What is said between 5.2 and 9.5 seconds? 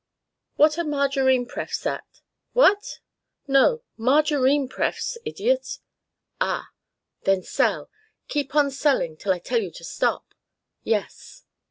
idiot.... Ah! Then sell. Keep on selling till I